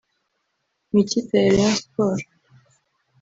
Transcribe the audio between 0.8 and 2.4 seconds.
mu ikipe ya Rayon Sports